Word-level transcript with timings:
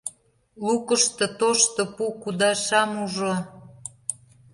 Лукышто 0.65 1.25
тошто 1.39 1.81
пу 1.95 2.05
кудашам 2.21 2.91
ужо. 3.03 3.33